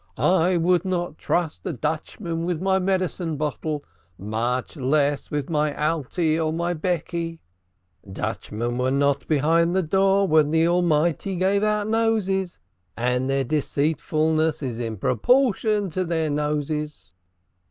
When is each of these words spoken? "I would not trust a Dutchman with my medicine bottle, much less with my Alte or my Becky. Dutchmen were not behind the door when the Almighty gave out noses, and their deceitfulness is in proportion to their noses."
"I 0.17 0.57
would 0.57 0.83
not 0.83 1.19
trust 1.19 1.63
a 1.67 1.73
Dutchman 1.73 2.43
with 2.43 2.59
my 2.59 2.79
medicine 2.79 3.37
bottle, 3.37 3.83
much 4.17 4.75
less 4.75 5.29
with 5.29 5.47
my 5.47 5.75
Alte 5.77 6.39
or 6.39 6.51
my 6.51 6.73
Becky. 6.73 7.39
Dutchmen 8.11 8.79
were 8.79 8.89
not 8.89 9.27
behind 9.27 9.75
the 9.75 9.83
door 9.83 10.27
when 10.27 10.49
the 10.49 10.67
Almighty 10.67 11.35
gave 11.35 11.61
out 11.61 11.87
noses, 11.87 12.57
and 12.97 13.29
their 13.29 13.43
deceitfulness 13.43 14.63
is 14.63 14.79
in 14.79 14.97
proportion 14.97 15.91
to 15.91 16.03
their 16.03 16.31
noses." 16.31 17.13